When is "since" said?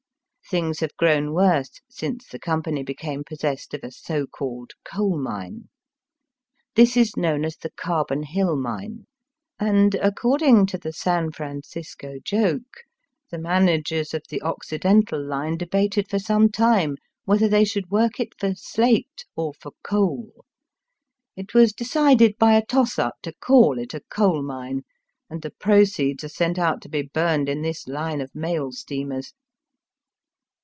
1.89-2.27